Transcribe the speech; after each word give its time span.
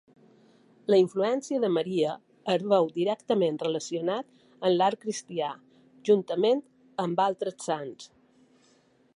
La 0.91 0.97
influència 1.01 1.59
de 1.65 1.69
Maria 1.73 2.13
es 2.53 2.65
veu 2.71 2.89
directament 2.95 3.61
relacionat 3.65 4.33
amb 4.49 4.75
l'art 4.81 5.01
cristià, 5.05 5.53
juntament 6.11 6.65
amb 7.05 7.25
altres 7.31 7.63
sants. 7.71 8.11